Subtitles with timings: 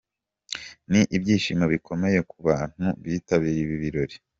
[0.91, 4.15] Ni ibyishimo bikomeye ku bantu bitabiriye ibi birori.